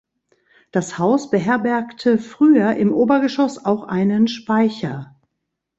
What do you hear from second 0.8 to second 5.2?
Haus beherbergte früher im Obergeschoss auch einen Speicher.